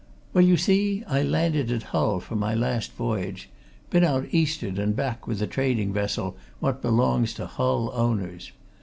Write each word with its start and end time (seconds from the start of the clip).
Well, 0.33 0.43
you 0.43 0.57
see, 0.57 1.03
I 1.05 1.21
landed 1.21 1.69
at 1.69 1.83
Hull 1.93 2.19
from 2.19 2.39
my 2.39 2.55
last 2.55 2.91
voyage 2.93 3.49
been 3.91 4.03
out 4.03 4.25
East'ard 4.33 4.79
and 4.79 4.95
back 4.95 5.27
with 5.27 5.43
a 5.43 5.45
trading 5.45 5.93
vessel 5.93 6.35
what 6.59 6.81
belongs 6.81 7.35
to 7.35 7.45
Hull 7.45 7.91
owners. 7.93 8.51